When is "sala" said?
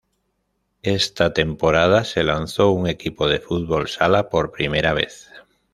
3.87-4.29